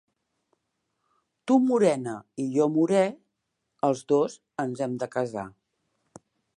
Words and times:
Tu 1.51 1.57
morena 1.65 2.15
i 2.45 2.47
jo 2.55 2.67
moré, 2.79 3.05
els 3.91 4.05
dos 4.15 4.41
ens 4.67 4.85
hem 4.87 5.01
de 5.05 5.13
casar. 5.19 5.49